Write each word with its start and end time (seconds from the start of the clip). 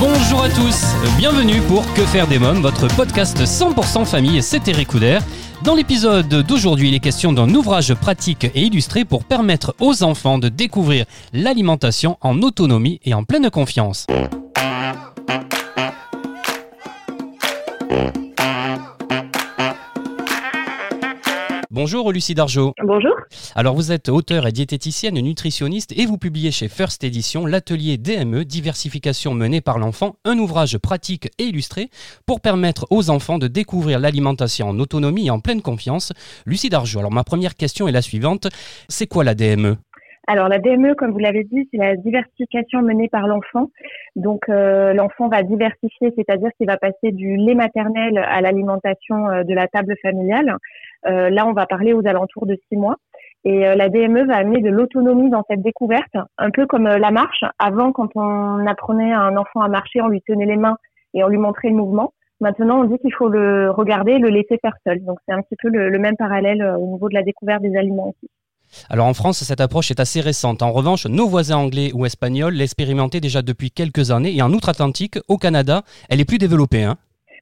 Bonjour 0.00 0.42
à 0.42 0.48
tous, 0.48 0.84
bienvenue 1.16 1.60
pour 1.62 1.84
Que 1.94 2.02
faire 2.02 2.26
des 2.26 2.40
mômes, 2.40 2.60
votre 2.60 2.88
podcast 2.96 3.38
100% 3.38 4.04
famille, 4.04 4.42
c'est 4.42 4.66
Eric 4.66 4.88
Couder. 4.88 5.20
Dans 5.62 5.76
l'épisode 5.76 6.28
d'aujourd'hui, 6.28 6.88
il 6.88 6.94
est 6.94 7.00
question 7.00 7.32
d'un 7.32 7.48
ouvrage 7.54 7.94
pratique 7.94 8.44
et 8.44 8.62
illustré 8.62 9.04
pour 9.04 9.24
permettre 9.24 9.76
aux 9.80 10.02
enfants 10.02 10.38
de 10.38 10.48
découvrir 10.48 11.06
l'alimentation 11.32 12.18
en 12.20 12.42
autonomie 12.42 13.00
et 13.04 13.14
en 13.14 13.22
pleine 13.22 13.48
confiance. 13.48 14.06
Bonjour 21.76 22.10
Lucie 22.10 22.34
Dargeau. 22.34 22.72
Bonjour. 22.82 23.14
Alors 23.54 23.74
vous 23.74 23.92
êtes 23.92 24.08
auteur 24.08 24.46
et 24.46 24.50
diététicienne 24.50 25.20
nutritionniste 25.20 25.92
et 25.92 26.06
vous 26.06 26.16
publiez 26.16 26.50
chez 26.50 26.68
First 26.68 27.04
Edition 27.04 27.44
l'atelier 27.44 27.98
DME, 27.98 28.46
diversification 28.46 29.34
menée 29.34 29.60
par 29.60 29.78
l'enfant, 29.78 30.14
un 30.24 30.38
ouvrage 30.38 30.78
pratique 30.78 31.28
et 31.38 31.42
illustré 31.42 31.90
pour 32.26 32.40
permettre 32.40 32.86
aux 32.88 33.10
enfants 33.10 33.36
de 33.36 33.46
découvrir 33.46 34.00
l'alimentation 34.00 34.70
en 34.70 34.78
autonomie 34.78 35.26
et 35.26 35.30
en 35.30 35.38
pleine 35.38 35.60
confiance. 35.60 36.14
Lucie 36.46 36.70
Dargeau, 36.70 37.00
alors 37.00 37.12
ma 37.12 37.24
première 37.24 37.56
question 37.56 37.86
est 37.86 37.92
la 37.92 38.00
suivante, 38.00 38.48
c'est 38.88 39.06
quoi 39.06 39.22
la 39.22 39.34
DME 39.34 39.76
Alors 40.28 40.48
la 40.48 40.58
DME, 40.58 40.94
comme 40.94 41.10
vous 41.10 41.18
l'avez 41.18 41.44
dit, 41.44 41.68
c'est 41.70 41.76
la 41.76 41.94
diversification 41.96 42.80
menée 42.80 43.10
par 43.10 43.26
l'enfant. 43.26 43.68
Donc 44.16 44.48
euh, 44.48 44.94
l'enfant 44.94 45.28
va 45.28 45.42
diversifier, 45.42 46.10
c'est-à-dire 46.16 46.48
qu'il 46.56 46.68
va 46.68 46.78
passer 46.78 47.12
du 47.12 47.36
lait 47.36 47.54
maternel 47.54 48.16
à 48.16 48.40
l'alimentation 48.40 49.28
euh, 49.28 49.44
de 49.44 49.52
la 49.52 49.68
table 49.68 49.94
familiale. 50.00 50.56
Euh, 51.06 51.30
là, 51.30 51.46
on 51.46 51.52
va 51.52 51.66
parler 51.66 51.92
aux 51.92 52.06
alentours 52.06 52.46
de 52.46 52.56
six 52.68 52.76
mois. 52.76 52.96
Et 53.44 53.66
euh, 53.66 53.76
la 53.76 53.88
DME 53.88 54.26
va 54.26 54.36
amener 54.36 54.60
de 54.60 54.70
l'autonomie 54.70 55.30
dans 55.30 55.44
cette 55.48 55.62
découverte, 55.62 56.16
un 56.38 56.50
peu 56.50 56.66
comme 56.66 56.86
euh, 56.86 56.98
la 56.98 57.10
marche. 57.10 57.44
Avant, 57.58 57.92
quand 57.92 58.08
on 58.16 58.66
apprenait 58.66 59.12
à 59.12 59.20
un 59.20 59.36
enfant 59.36 59.60
à 59.60 59.68
marcher, 59.68 60.00
on 60.00 60.08
lui 60.08 60.22
tenait 60.22 60.46
les 60.46 60.56
mains 60.56 60.76
et 61.14 61.22
on 61.22 61.28
lui 61.28 61.38
montrait 61.38 61.68
le 61.68 61.76
mouvement. 61.76 62.12
Maintenant, 62.40 62.80
on 62.80 62.84
dit 62.84 62.98
qu'il 62.98 63.14
faut 63.14 63.28
le 63.28 63.70
regarder 63.70 64.12
et 64.12 64.18
le 64.18 64.28
laisser 64.28 64.58
faire 64.60 64.74
seul. 64.84 65.02
Donc 65.04 65.18
c'est 65.26 65.34
un 65.34 65.40
petit 65.42 65.56
peu 65.62 65.68
le, 65.68 65.98
même 65.98 66.16
parallèle 66.16 66.62
au 66.78 66.86
niveau 66.86 67.08
de 67.08 67.14
la 67.14 67.22
découverte 67.22 67.62
des 67.62 67.76
aliments 67.76 68.08
aussi. 68.08 68.28
Alors 68.90 69.06
en 69.06 69.14
France, 69.14 69.42
cette 69.42 69.60
approche 69.60 69.90
est 69.90 70.00
assez 70.00 70.20
récente. 70.20 70.60
En 70.60 70.72
revanche, 70.72 71.06
nos 71.06 71.28
voisins 71.28 71.56
anglais 71.56 71.92
ou 71.94 72.04
espagnols 72.04 72.52
l'expérimentaient 72.52 73.20
déjà 73.20 73.40
depuis 73.40 73.70
quelques 73.70 74.10
années 74.10 74.36
et 74.36 74.42
en 74.42 74.52
outre-Atlantique, 74.52 75.18
au 75.28 75.38
Canada, 75.38 75.82
elle 76.10 76.20
est 76.20 76.26
plus 76.26 76.38
développée. 76.38 76.82
Hein 76.82 76.96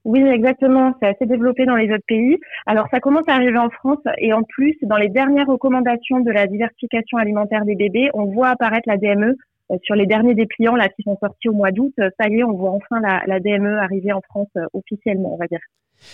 Oui, 0.04 0.20
exactement. 0.20 0.94
C'est 1.00 1.08
assez 1.08 1.26
développé 1.26 1.64
dans 1.64 1.76
les 1.76 1.90
autres 1.90 2.04
pays. 2.06 2.38
Alors, 2.66 2.86
ça 2.90 3.00
commence 3.00 3.26
à 3.26 3.34
arriver 3.34 3.58
en 3.58 3.70
France 3.70 4.02
et 4.18 4.32
en 4.32 4.42
plus, 4.42 4.76
dans 4.82 4.98
les 4.98 5.08
dernières 5.08 5.46
recommandations 5.46 6.20
de 6.20 6.30
la 6.30 6.46
diversification 6.46 7.18
alimentaire 7.18 7.64
des 7.64 7.74
bébés, 7.74 8.10
on 8.12 8.26
voit 8.26 8.48
apparaître 8.48 8.86
la 8.86 8.98
DME 8.98 9.34
euh, 9.70 9.76
sur 9.82 9.94
les 9.94 10.06
derniers 10.06 10.34
dépliants 10.34 10.76
là 10.76 10.88
qui 10.88 11.02
sont 11.02 11.16
sortis 11.20 11.48
au 11.48 11.54
mois 11.54 11.70
d'août. 11.70 11.92
Euh, 12.00 12.10
Ça 12.20 12.28
y 12.28 12.40
est, 12.40 12.44
on 12.44 12.52
voit 12.52 12.70
enfin 12.70 13.00
la, 13.00 13.40
DME 13.40 13.78
arriver 13.78 14.12
en 14.12 14.20
France 14.20 14.48
euh, 14.58 14.66
officiellement, 14.74 15.34
on 15.34 15.38
va 15.38 15.46
dire. 15.46 15.60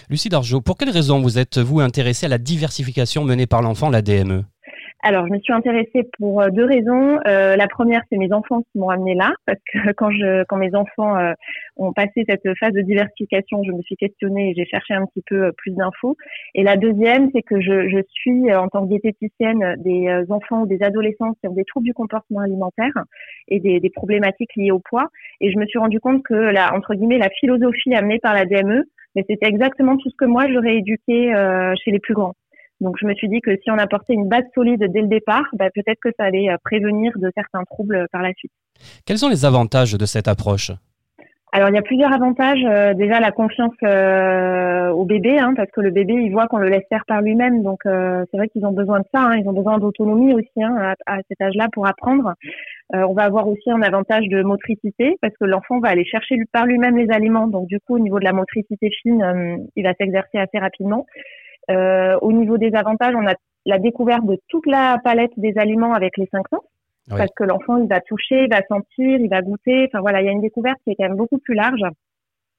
Lucie 0.08 0.28
Dargeau, 0.28 0.60
pour 0.60 0.76
quelles 0.76 0.90
raisons 0.90 1.20
vous 1.20 1.38
êtes-vous 1.38 1.80
intéressée 1.80 2.26
à 2.26 2.28
la 2.28 2.38
diversification 2.38 3.24
menée 3.24 3.46
par 3.46 3.60
l'enfant, 3.60 3.90
la 3.90 4.02
DME 4.02 4.44
Alors, 5.02 5.26
je 5.26 5.32
me 5.32 5.38
suis 5.38 5.52
intéressée 5.54 6.06
pour 6.18 6.42
euh, 6.42 6.50
deux 6.50 6.66
raisons. 6.66 7.18
Euh, 7.26 7.56
la 7.56 7.68
première, 7.68 8.02
c'est 8.10 8.18
mes 8.18 8.32
enfants 8.34 8.60
qui 8.60 8.78
m'ont 8.78 8.90
amenée 8.90 9.14
là, 9.14 9.32
parce 9.46 9.58
que 9.72 9.92
quand 9.96 10.10
je, 10.10 10.44
quand 10.44 10.58
mes 10.58 10.74
enfants 10.74 11.16
euh, 11.16 11.32
ont 11.76 11.94
passé 11.94 12.24
cette 12.28 12.46
phase 12.58 12.72
de 12.72 12.82
diversification, 12.82 13.62
je 13.64 13.72
me 13.72 13.80
suis 13.80 13.96
questionnée 13.96 14.50
et 14.50 14.54
j'ai 14.54 14.66
cherché 14.66 14.92
un 14.92 15.06
petit 15.06 15.22
peu 15.26 15.46
euh, 15.46 15.52
plus 15.56 15.72
d'infos. 15.72 16.16
Et 16.54 16.62
la 16.62 16.76
deuxième, 16.76 17.30
c'est 17.34 17.42
que 17.42 17.60
je, 17.60 18.02
suis 18.10 18.52
en 18.52 18.68
tant 18.68 18.84
que 18.84 18.88
diététicienne 18.88 19.76
des 19.78 20.24
enfants 20.30 20.62
ou 20.62 20.66
des 20.66 20.82
adolescents 20.82 21.32
qui 21.40 21.48
ont 21.48 21.52
des 21.52 21.64
troubles 21.64 21.86
du 21.86 21.94
comportement 21.94 22.40
alimentaire 22.40 22.92
et 23.48 23.60
des, 23.60 23.78
des 23.78 23.90
problématiques 23.90 24.50
liées 24.56 24.70
au 24.70 24.80
poids. 24.80 25.08
Et 25.40 25.50
je 25.50 25.58
me 25.58 25.66
suis 25.66 25.78
rendu 25.78 26.00
compte 26.00 26.22
que 26.22 26.34
la, 26.34 26.74
entre 26.74 26.94
guillemets, 26.94 27.18
la 27.18 27.30
philosophie 27.30 27.94
amenée 27.94 28.18
par 28.18 28.34
la 28.34 28.46
DME, 28.46 28.84
mais 29.14 29.24
c'était 29.28 29.46
exactement 29.46 29.96
tout 29.96 30.10
ce 30.10 30.16
que 30.16 30.24
moi 30.24 30.46
j'aurais 30.52 30.76
éduqué 30.76 31.32
chez 31.82 31.90
les 31.90 32.00
plus 32.00 32.14
grands. 32.14 32.34
Donc 32.80 32.96
je 33.00 33.06
me 33.06 33.14
suis 33.14 33.28
dit 33.28 33.40
que 33.40 33.56
si 33.62 33.70
on 33.70 33.78
apportait 33.78 34.14
une 34.14 34.28
base 34.28 34.44
solide 34.54 34.84
dès 34.92 35.02
le 35.02 35.08
départ, 35.08 35.44
bah, 35.52 35.68
peut-être 35.74 36.00
que 36.02 36.10
ça 36.18 36.24
allait 36.24 36.48
euh, 36.50 36.56
prévenir 36.64 37.12
de 37.16 37.30
certains 37.34 37.64
troubles 37.64 37.96
euh, 37.96 38.06
par 38.12 38.22
la 38.22 38.32
suite. 38.34 38.52
Quels 39.06 39.18
sont 39.18 39.28
les 39.28 39.44
avantages 39.44 39.92
de 39.94 40.06
cette 40.06 40.28
approche? 40.28 40.72
Alors 41.52 41.68
il 41.68 41.74
y 41.74 41.78
a 41.78 41.82
plusieurs 41.82 42.12
avantages. 42.12 42.64
Euh, 42.64 42.94
déjà 42.94 43.18
la 43.18 43.32
confiance 43.32 43.74
euh, 43.82 44.88
au 44.90 45.04
bébé, 45.04 45.36
hein, 45.38 45.52
parce 45.56 45.68
que 45.72 45.80
le 45.80 45.90
bébé 45.90 46.12
il 46.14 46.30
voit 46.30 46.46
qu'on 46.46 46.58
le 46.58 46.68
laisse 46.68 46.84
faire 46.88 47.04
par 47.08 47.22
lui-même. 47.22 47.64
Donc 47.64 47.80
euh, 47.86 48.24
c'est 48.30 48.36
vrai 48.36 48.48
qu'ils 48.48 48.64
ont 48.64 48.72
besoin 48.72 49.00
de 49.00 49.04
ça. 49.12 49.22
hein. 49.22 49.36
ils 49.36 49.48
ont 49.48 49.52
besoin 49.52 49.78
d'autonomie 49.78 50.32
aussi 50.32 50.62
hein, 50.62 50.76
à, 51.06 51.16
à 51.16 51.18
cet 51.28 51.40
âge-là 51.42 51.66
pour 51.72 51.88
apprendre. 51.88 52.34
Euh, 52.94 53.02
on 53.08 53.14
va 53.14 53.24
avoir 53.24 53.48
aussi 53.48 53.68
un 53.68 53.82
avantage 53.82 54.28
de 54.28 54.42
motricité 54.42 55.16
parce 55.20 55.34
que 55.40 55.44
l'enfant 55.44 55.80
va 55.80 55.88
aller 55.88 56.04
chercher 56.04 56.36
par 56.52 56.66
lui-même 56.66 56.96
les 56.96 57.10
aliments. 57.10 57.48
Donc 57.48 57.66
du 57.66 57.80
coup 57.80 57.96
au 57.96 57.98
niveau 57.98 58.20
de 58.20 58.24
la 58.24 58.32
motricité 58.32 58.88
fine, 59.02 59.66
il 59.74 59.82
va 59.82 59.92
s'exercer 59.94 60.38
assez 60.38 60.58
rapidement. 60.58 61.04
Euh, 61.70 62.18
au 62.22 62.32
niveau 62.32 62.58
des 62.58 62.74
avantages, 62.74 63.14
on 63.14 63.26
a 63.26 63.34
la 63.66 63.78
découverte 63.78 64.24
de 64.24 64.38
toute 64.48 64.66
la 64.66 64.98
palette 65.04 65.32
des 65.36 65.56
aliments 65.58 65.94
avec 65.94 66.16
les 66.16 66.26
cinq 66.26 66.46
sens. 66.48 66.64
Oui. 67.10 67.18
Parce 67.18 67.30
que 67.34 67.44
l'enfant, 67.44 67.76
il 67.76 67.88
va 67.88 68.00
toucher, 68.00 68.44
il 68.44 68.50
va 68.50 68.62
sentir, 68.68 69.20
il 69.20 69.28
va 69.28 69.42
goûter. 69.42 69.86
Enfin 69.86 70.00
voilà, 70.00 70.20
il 70.22 70.26
y 70.26 70.28
a 70.28 70.32
une 70.32 70.40
découverte 70.40 70.78
qui 70.84 70.90
est 70.90 70.94
quand 70.96 71.08
même 71.08 71.16
beaucoup 71.16 71.38
plus 71.38 71.54
large. 71.54 71.82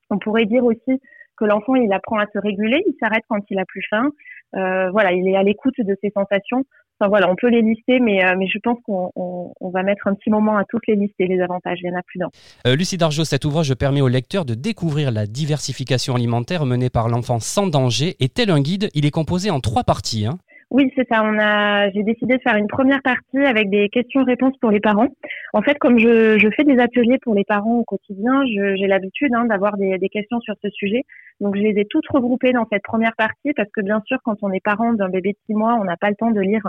On 0.09 0.19
pourrait 0.19 0.45
dire 0.45 0.63
aussi 0.66 1.01
que 1.38 1.45
l'enfant, 1.45 1.75
il 1.75 1.91
apprend 1.94 2.19
à 2.19 2.25
se 2.34 2.38
réguler, 2.38 2.84
il 2.85 2.95
s'arrête 3.00 3.23
quand 3.29 3.39
il 3.50 3.59
a 3.59 3.66
plus 3.66 3.84
faim. 3.89 4.09
Euh, 4.56 4.91
voilà, 4.91 5.13
il 5.13 5.28
est 5.28 5.35
à 5.35 5.44
l'écoute 5.44 5.79
de 5.79 5.97
ses 6.01 6.12
sensations. 6.12 6.66
Enfin 7.01 7.09
voilà, 7.09 7.31
on 7.31 7.35
peut 7.35 7.50
les 7.50 7.63
lister, 7.63 8.00
mais, 8.00 8.23
euh, 8.23 8.35
je 8.45 8.59
pense 8.59 8.78
qu'on 8.85 9.12
on, 9.16 9.53
on 9.59 9.69
va 9.72 9.81
mettre 9.81 10.06
un 10.06 10.13
petit 10.13 10.29
moment 10.29 10.56
à 10.56 10.66
toutes 10.69 10.85
les 10.88 10.95
lister, 10.95 11.25
les 11.25 11.41
avantages. 11.41 11.79
Il 11.81 11.89
y 11.89 11.91
en 11.91 11.97
a 11.97 12.03
plus 12.03 12.19
d'un. 12.19 12.29
Euh, 12.67 12.75
Lucie 12.75 12.97
Dargeau, 12.97 13.23
cet 13.23 13.44
ouvrage 13.44 13.73
permet 13.73 14.01
au 14.01 14.07
lecteur 14.07 14.45
de 14.45 14.53
découvrir 14.53 15.09
la 15.12 15.25
diversification 15.25 16.13
alimentaire 16.13 16.63
menée 16.63 16.91
par 16.91 17.09
l'enfant 17.09 17.39
sans 17.39 17.66
danger. 17.66 18.17
Et 18.19 18.29
tel 18.29 18.51
un 18.51 18.62
guide, 18.62 18.91
il 18.94 19.07
est 19.07 19.12
composé 19.12 19.50
en 19.50 19.59
trois 19.59 19.84
parties. 19.84 20.28
hein. 20.28 20.38
Oui, 20.71 20.89
c'est 20.95 21.07
ça. 21.09 21.21
On 21.23 21.37
a, 21.37 21.89
j'ai 21.91 22.03
décidé 22.03 22.37
de 22.37 22.41
faire 22.41 22.55
une 22.55 22.67
première 22.67 23.01
partie 23.01 23.39
avec 23.39 23.69
des 23.69 23.89
questions-réponses 23.89 24.57
pour 24.61 24.71
les 24.71 24.79
parents. 24.79 25.09
En 25.53 25.61
fait, 25.61 25.77
comme 25.77 25.99
je, 25.99 26.49
fais 26.55 26.63
des 26.63 26.79
ateliers 26.79 27.17
pour 27.21 27.35
les 27.35 27.43
parents 27.43 27.79
au 27.79 27.83
quotidien, 27.83 28.43
j'ai 28.45 28.87
l'habitude 28.87 29.33
hein, 29.35 29.45
d'avoir 29.45 29.75
des, 29.75 29.99
questions 30.09 30.39
sur 30.39 30.55
ce 30.63 30.69
sujet. 30.69 31.03
Donc, 31.41 31.57
je 31.57 31.61
les 31.61 31.79
ai 31.79 31.85
toutes 31.85 32.07
regroupées 32.07 32.53
dans 32.53 32.65
cette 32.71 32.83
première 32.83 33.15
partie 33.17 33.51
parce 33.53 33.69
que 33.71 33.81
bien 33.81 34.01
sûr, 34.05 34.17
quand 34.23 34.37
on 34.41 34.51
est 34.51 34.63
parent 34.63 34.93
d'un 34.93 35.09
bébé 35.09 35.33
de 35.33 35.37
six 35.45 35.53
mois, 35.53 35.77
on 35.79 35.83
n'a 35.83 35.97
pas 35.97 36.09
le 36.09 36.15
temps 36.15 36.31
de 36.31 36.41
lire 36.41 36.65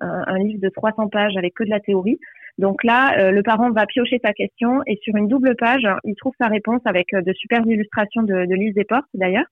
un 0.00 0.38
livre 0.38 0.60
de 0.60 0.68
300 0.68 1.08
pages 1.08 1.36
avec 1.36 1.54
que 1.54 1.64
de 1.64 1.70
la 1.70 1.80
théorie. 1.80 2.20
Donc 2.58 2.82
là, 2.82 3.16
euh, 3.18 3.30
le 3.30 3.42
parent 3.42 3.70
va 3.70 3.86
piocher 3.86 4.20
sa 4.22 4.32
question 4.32 4.80
et 4.86 4.98
sur 5.02 5.14
une 5.16 5.28
double 5.28 5.54
page, 5.56 5.86
il 6.04 6.16
trouve 6.16 6.34
sa 6.40 6.48
réponse 6.48 6.80
avec 6.84 7.14
euh, 7.14 7.22
de 7.22 7.32
superbes 7.32 7.70
illustrations 7.70 8.22
de, 8.22 8.46
de 8.46 8.54
Lise 8.54 8.74
Desportes 8.74 9.06
d'ailleurs. 9.14 9.46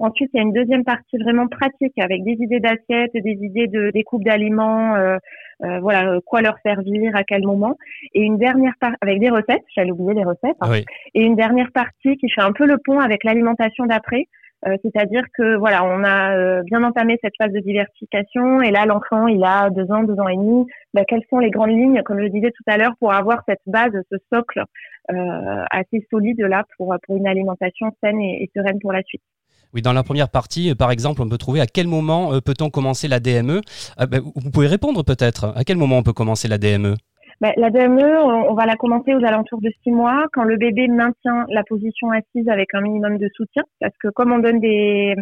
Ensuite, 0.00 0.30
il 0.32 0.38
y 0.38 0.40
a 0.40 0.42
une 0.42 0.52
deuxième 0.54 0.82
partie 0.84 1.18
vraiment 1.18 1.46
pratique 1.46 1.92
avec 1.98 2.24
des 2.24 2.32
idées 2.32 2.58
d'assiettes, 2.60 3.12
des 3.14 3.38
idées 3.48 3.66
de 3.66 3.90
découpe 3.90 4.24
d'aliments, 4.24 4.94
euh, 4.96 5.18
euh, 5.62 5.78
voilà, 5.80 6.10
euh, 6.10 6.20
quoi 6.24 6.40
leur 6.40 6.56
servir, 6.64 7.14
à 7.14 7.22
quel 7.22 7.42
moment. 7.44 7.76
Et 8.14 8.22
une 8.22 8.38
dernière 8.38 8.72
partie 8.80 8.96
avec 9.02 9.20
des 9.20 9.28
recettes, 9.28 9.62
j'allais 9.76 9.90
oublier 9.90 10.14
les 10.20 10.24
recettes. 10.24 10.56
hein. 10.62 10.68
Oui. 10.70 10.84
Et 11.14 11.22
une 11.22 11.36
dernière 11.36 11.70
partie 11.72 12.16
qui 12.16 12.30
fait 12.30 12.40
un 12.40 12.52
peu 12.52 12.66
le 12.66 12.78
pont 12.82 12.98
avec 12.98 13.24
l'alimentation 13.24 13.84
d'après. 13.86 14.24
Euh, 14.66 14.76
C'est-à-dire 14.82 15.22
que 15.36 15.56
voilà, 15.56 15.84
on 15.84 16.04
a 16.04 16.36
euh, 16.36 16.62
bien 16.64 16.82
entamé 16.82 17.18
cette 17.22 17.32
phase 17.38 17.52
de 17.52 17.60
diversification 17.60 18.60
et 18.60 18.70
là 18.70 18.84
l'enfant 18.84 19.26
il 19.26 19.42
a 19.42 19.70
deux 19.70 19.90
ans, 19.90 20.02
deux 20.02 20.18
ans 20.20 20.28
et 20.28 20.36
demi. 20.36 20.66
Bah, 20.92 21.02
quelles 21.08 21.24
sont 21.30 21.38
les 21.38 21.50
grandes 21.50 21.70
lignes, 21.70 22.02
comme 22.04 22.20
je 22.20 22.28
disais 22.28 22.50
tout 22.50 22.64
à 22.66 22.76
l'heure, 22.76 22.92
pour 22.98 23.12
avoir 23.12 23.42
cette 23.48 23.62
base, 23.66 23.92
ce 24.10 24.16
socle 24.32 24.62
euh, 25.10 25.64
assez 25.70 26.06
solide 26.10 26.40
là 26.40 26.64
pour 26.76 26.94
pour 27.06 27.16
une 27.16 27.26
alimentation 27.26 27.90
saine 28.02 28.20
et, 28.20 28.42
et 28.42 28.50
sereine 28.54 28.78
pour 28.80 28.92
la 28.92 29.02
suite? 29.02 29.22
Oui, 29.72 29.82
dans 29.82 29.92
la 29.92 30.02
première 30.02 30.28
partie, 30.28 30.70
euh, 30.70 30.74
par 30.74 30.90
exemple, 30.90 31.22
on 31.22 31.28
peut 31.28 31.38
trouver 31.38 31.60
à 31.60 31.66
quel 31.66 31.86
moment 31.86 32.32
euh, 32.32 32.40
peut-on 32.40 32.70
commencer 32.70 33.08
la 33.08 33.20
DME. 33.20 33.60
Euh, 34.00 34.06
ben, 34.06 34.20
vous 34.34 34.50
pouvez 34.50 34.66
répondre 34.66 35.04
peut-être. 35.04 35.52
À 35.54 35.64
quel 35.64 35.76
moment 35.76 35.98
on 35.98 36.02
peut 36.02 36.12
commencer 36.12 36.48
la? 36.48 36.58
DME 36.60 36.96
Ben, 37.40 37.54
la 37.56 37.70
DME, 37.70 38.02
on, 38.22 38.52
va 38.52 38.66
la 38.66 38.76
commencer 38.76 39.14
aux 39.14 39.24
alentours 39.24 39.62
de 39.62 39.70
six 39.82 39.90
mois, 39.90 40.26
quand 40.34 40.44
le 40.44 40.58
bébé 40.58 40.88
maintient 40.88 41.46
la 41.48 41.64
position 41.64 42.10
assise 42.10 42.46
avec 42.50 42.74
un 42.74 42.82
minimum 42.82 43.16
de 43.16 43.30
soutien, 43.34 43.62
parce 43.80 43.96
que 43.96 44.08
comme 44.08 44.30
on 44.30 44.40
donne 44.40 44.60
des, 44.60 45.14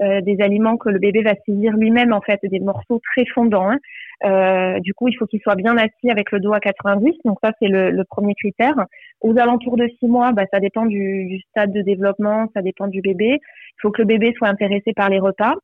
euh, 0.00 0.20
des 0.20 0.40
aliments 0.40 0.76
que 0.76 0.88
le 0.88 1.00
bébé 1.00 1.22
va 1.22 1.34
saisir 1.44 1.72
lui-même, 1.76 2.12
en 2.12 2.20
fait, 2.20 2.38
des 2.44 2.60
morceaux 2.60 3.00
très 3.12 3.24
fondants, 3.26 3.70
hein, 3.70 3.78
euh, 4.24 4.78
du 4.80 4.94
coup, 4.94 5.08
il 5.08 5.14
faut 5.14 5.26
qu'il 5.26 5.40
soit 5.40 5.56
bien 5.56 5.76
assis 5.76 6.10
avec 6.10 6.30
le 6.30 6.38
dos 6.38 6.52
à 6.52 6.60
90, 6.60 7.10
donc 7.24 7.38
ça, 7.42 7.50
c'est 7.60 7.66
le, 7.66 8.04
premier 8.08 8.34
critère. 8.34 8.76
Aux 9.20 9.36
alentours 9.36 9.76
de 9.76 9.88
six 9.98 10.06
mois, 10.06 10.30
ben, 10.30 10.46
ça 10.52 10.60
dépend 10.60 10.86
du, 10.86 11.26
du 11.26 11.40
stade 11.50 11.72
de 11.72 11.82
développement, 11.82 12.46
ça 12.54 12.62
dépend 12.62 12.86
du 12.86 13.00
bébé. 13.00 13.40
Il 13.40 13.80
faut 13.82 13.90
que 13.90 14.02
le 14.02 14.06
bébé 14.06 14.32
soit 14.36 14.48
intéressé 14.48 14.92
par 14.94 15.08
les 15.08 15.18
repas 15.18 15.54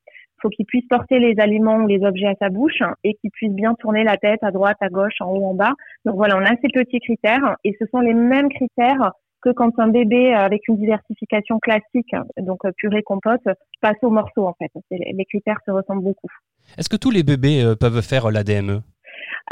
faut 0.42 0.48
qu'il 0.48 0.66
puisse 0.66 0.87
porter 0.88 1.19
les 1.19 1.34
aliments 1.38 1.76
ou 1.76 1.87
les 1.87 2.04
objets 2.04 2.26
à 2.26 2.34
sa 2.40 2.48
bouche 2.48 2.82
et 3.04 3.14
qu'il 3.14 3.31
puisse 3.31 3.52
bien 3.52 3.75
tourner 3.75 4.04
la 4.04 4.16
tête 4.16 4.42
à 4.42 4.50
droite, 4.50 4.76
à 4.81 4.88
gauche, 4.88 5.20
en 5.20 5.31
haut, 5.31 5.44
en 5.44 5.54
bas. 5.54 5.75
Donc 6.04 6.16
voilà, 6.16 6.37
on 6.37 6.44
a 6.44 6.50
ces 6.62 6.69
petits 6.72 7.00
critères 7.00 7.56
et 7.64 7.76
ce 7.78 7.87
sont 7.90 8.00
les 8.00 8.14
mêmes 8.14 8.48
critères 8.48 9.12
que 9.42 9.50
quand 9.50 9.78
un 9.78 9.88
bébé 9.88 10.34
avec 10.34 10.69
une 10.69 10.76
diversification 10.76 11.58
classique, 11.58 12.14
donc 12.38 12.60
purée 12.76 13.02
compote, 13.02 13.40
passe 13.81 13.96
au 14.02 14.10
morceau 14.10 14.46
en 14.46 14.54
fait. 14.54 14.70
Les 14.90 15.25
critères 15.25 15.58
se 15.66 15.70
ressemblent 15.70 16.04
beaucoup. 16.04 16.28
Est-ce 16.78 16.88
que 16.88 16.96
tous 16.96 17.10
les 17.10 17.22
bébés 17.22 17.62
euh, 17.62 17.75
peuvent 17.75 18.02
faire 18.02 18.31
la 18.31 18.44
DME 18.44 18.82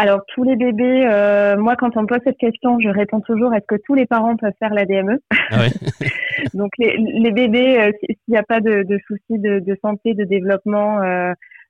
alors 0.00 0.21
tous 0.29 0.45
les 0.45 0.55
bébés, 0.55 1.06
euh, 1.06 1.56
moi 1.56 1.75
quand 1.75 1.97
on 1.97 2.03
me 2.03 2.06
pose 2.06 2.21
cette 2.23 2.39
question, 2.39 2.79
je 2.79 2.89
réponds 2.89 3.21
toujours 3.21 3.53
est-ce 3.53 3.67
que 3.67 3.81
tous 3.85 3.95
les 3.95 4.06
parents 4.06 4.37
peuvent 4.37 4.53
faire 4.61 4.73
la 4.73 4.85
DME 4.85 5.19
ah 5.50 5.67
Donc 6.55 6.71
les, 6.79 7.33
bébés, 7.33 7.81
euh, 7.81 7.91
s'il 8.00 8.17
n'y 8.29 8.37
a 8.37 8.45
pas 8.45 8.61
de, 8.61 8.87
soucis 9.09 9.39
de, 9.41 9.77
santé, 9.83 10.15
de 10.15 10.23
développement, 10.23 11.00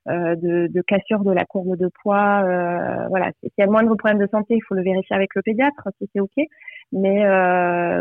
de, 0.05 0.81
cassure 0.87 1.21
de 1.21 1.31
la 1.31 1.43
courbe 1.45 1.75
de 1.75 1.89
poids, 2.03 2.43
voilà, 3.09 3.31
s'il 3.41 3.51
y 3.57 3.63
a 3.63 3.67
moins 3.67 3.81
de 3.81 3.87
problèmes 3.95 4.19
de 4.19 4.29
santé, 4.31 4.55
il 4.55 4.61
faut 4.61 4.75
le 4.75 4.83
vérifier 4.83 5.15
avec 5.15 5.33
le 5.33 5.41
pédiatre 5.41 5.89
si 5.99 6.07
c'est 6.13 6.19
ok. 6.19 6.37
Mais 6.91 7.25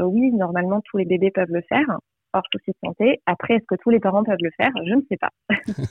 oui, 0.03 0.31
normalement 0.33 0.83
tous 0.83 0.99
les 0.99 1.07
bébés 1.07 1.31
peuvent 1.31 1.51
le 1.51 1.63
faire 1.63 1.99
hors 2.33 2.43
souci 2.53 2.71
de 2.71 2.89
santé. 2.89 3.21
Après, 3.27 3.55
est-ce 3.55 3.65
que 3.69 3.81
tous 3.83 3.91
les 3.91 4.01
parents 4.01 4.23
peuvent 4.25 4.37
le 4.41 4.51
faire? 4.57 4.71
Je 4.87 4.95
ne 4.95 5.01
sais 5.11 5.17
pas. 5.17 5.31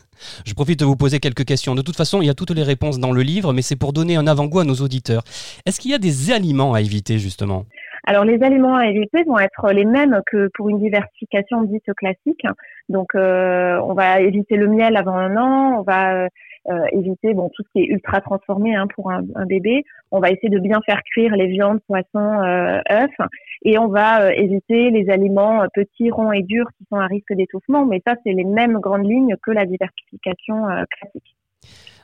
Je 0.45 0.53
profite 0.53 0.79
de 0.79 0.85
vous 0.85 0.95
poser 0.95 1.19
quelques 1.19 1.45
questions. 1.45 1.75
De 1.75 1.81
toute 1.81 1.95
façon, 1.95 2.21
il 2.21 2.25
y 2.25 2.29
a 2.29 2.33
toutes 2.33 2.51
les 2.51 2.63
réponses 2.63 2.99
dans 2.99 3.11
le 3.11 3.21
livre, 3.21 3.53
mais 3.53 3.61
c'est 3.61 3.75
pour 3.75 3.93
donner 3.93 4.15
un 4.15 4.27
avant-goût 4.27 4.59
à 4.59 4.63
nos 4.63 4.75
auditeurs. 4.75 5.23
Est-ce 5.65 5.79
qu'il 5.79 5.91
y 5.91 5.95
a 5.95 5.99
des 5.99 6.31
aliments 6.31 6.73
à 6.73 6.81
éviter, 6.81 7.19
justement? 7.19 7.65
Alors 8.07 8.23
les 8.23 8.41
aliments 8.41 8.75
à 8.75 8.87
éviter 8.87 9.23
vont 9.23 9.37
être 9.37 9.71
les 9.73 9.85
mêmes 9.85 10.21
que 10.25 10.49
pour 10.55 10.69
une 10.69 10.79
diversification 10.79 11.61
dite 11.63 11.93
classique. 11.97 12.45
Donc 12.89 13.13
euh, 13.15 13.77
on 13.83 13.93
va 13.93 14.21
éviter 14.21 14.55
le 14.55 14.67
miel 14.67 14.95
avant 14.95 15.15
un 15.15 15.35
an, 15.35 15.79
on 15.79 15.81
va 15.81 16.29
euh, 16.69 16.85
éviter 16.91 17.33
bon 17.33 17.49
tout 17.55 17.63
ce 17.63 17.69
qui 17.71 17.79
est 17.79 17.85
ultra 17.85 18.19
transformé 18.19 18.75
hein, 18.75 18.87
pour 18.93 19.09
un, 19.09 19.23
bébé. 19.45 19.85
On 20.11 20.19
va 20.19 20.31
essayer 20.31 20.49
de 20.49 20.59
bien 20.59 20.81
faire 20.85 21.01
cuire 21.03 21.33
les 21.33 21.47
viandes, 21.47 21.79
poissons, 21.87 22.41
euh, 22.43 22.81
œufs, 22.91 23.27
et 23.63 23.77
on 23.77 23.87
va 23.87 24.23
euh, 24.23 24.31
éviter 24.31 24.89
les 24.89 25.09
aliments 25.09 25.65
petits, 25.73 26.11
ronds 26.11 26.33
et 26.33 26.43
durs 26.43 26.67
qui 26.77 26.85
sont 26.89 26.97
à 26.97 27.07
risque 27.07 27.33
d'étouffement. 27.33 27.85
Mais 27.85 28.01
ça, 28.05 28.15
c'est 28.25 28.33
les 28.33 28.43
mêmes 28.43 28.79
grandes 28.79 29.05
lignes 29.05 29.35
que 29.41 29.51
la 29.51 29.65
diversification 29.65 30.65
classique. 30.91 31.35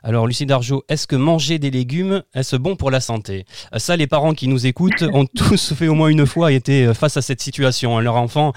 Alors, 0.04 0.28
Lucie 0.28 0.46
Dargeau, 0.46 0.84
est-ce 0.90 1.08
que 1.08 1.16
manger 1.16 1.60
des 1.60 1.72
légumes, 1.72 2.24
est-ce 2.36 2.58
bon 2.58 2.76
pour 2.76 2.92
la 2.92 3.00
santé? 3.00 3.46
Ça, 3.78 3.96
les 3.96 4.06
parents 4.06 4.34
qui 4.34 4.50
nous 4.50 4.68
écoutent 4.68 5.04
ont 5.14 5.26
tous 5.36 5.74
fait 5.74 5.88
au 5.88 5.96
moins 5.96 6.10
une 6.10 6.26
fois 6.26 6.52
été 6.52 6.94
face 6.94 7.16
à 7.16 7.22
cette 7.22 7.42
situation. 7.42 7.98
Hein. 7.98 8.02
Leur 8.02 8.16
enfant 8.16 8.52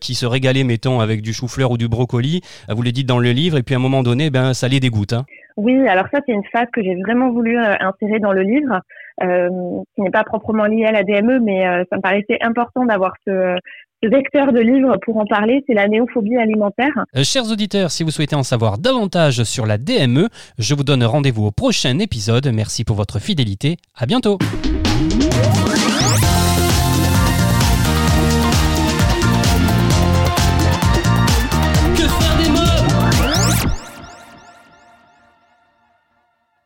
qui 0.00 0.14
se 0.14 0.26
régalait, 0.26 0.64
mettons, 0.64 1.00
avec 1.00 1.22
du 1.22 1.32
chou-fleur 1.32 1.70
ou 1.70 1.78
du 1.78 1.88
brocoli, 1.88 2.42
vous 2.68 2.82
le 2.82 2.90
dites 2.90 3.06
dans 3.06 3.20
le 3.20 3.30
livre, 3.30 3.58
et 3.58 3.62
puis 3.62 3.74
à 3.74 3.78
un 3.78 3.80
moment 3.80 4.02
donné, 4.02 4.30
ben, 4.30 4.54
ça 4.54 4.66
les 4.66 4.80
dégoûte. 4.80 5.12
Hein. 5.12 5.24
Oui, 5.58 5.88
alors 5.88 6.06
ça 6.12 6.20
c'est 6.24 6.32
une 6.32 6.44
phase 6.52 6.68
que 6.72 6.80
j'ai 6.84 6.94
vraiment 6.94 7.32
voulu 7.32 7.58
euh, 7.58 7.74
insérer 7.80 8.20
dans 8.20 8.30
le 8.30 8.42
livre, 8.42 8.80
euh, 9.24 9.48
qui 9.96 10.02
n'est 10.02 10.10
pas 10.10 10.22
proprement 10.22 10.66
liée 10.66 10.84
à 10.84 10.92
la 10.92 11.02
DME, 11.02 11.40
mais 11.40 11.66
euh, 11.66 11.82
ça 11.90 11.96
me 11.96 12.00
paraissait 12.00 12.38
important 12.42 12.86
d'avoir 12.86 13.14
ce, 13.26 13.56
vecteur 14.00 14.52
de 14.52 14.60
livre 14.60 14.96
pour 15.02 15.16
en 15.16 15.26
parler, 15.26 15.64
c'est 15.66 15.74
la 15.74 15.88
néophobie 15.88 16.36
alimentaire. 16.36 16.92
chers 17.24 17.50
auditeurs, 17.50 17.90
si 17.90 18.04
vous 18.04 18.12
souhaitez 18.12 18.36
en 18.36 18.44
savoir 18.44 18.78
davantage 18.78 19.42
sur 19.42 19.66
la 19.66 19.78
DME, 19.78 20.28
je 20.60 20.74
vous 20.76 20.84
donne 20.84 21.02
rendez-vous 21.02 21.46
au 21.46 21.50
prochain 21.50 21.98
épisode. 21.98 22.48
Merci 22.54 22.84
pour 22.84 22.94
votre 22.94 23.18
fidélité. 23.18 23.78
À 23.96 24.06
bientôt. 24.06 24.38